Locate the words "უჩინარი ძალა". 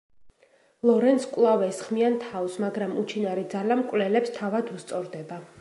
3.05-3.81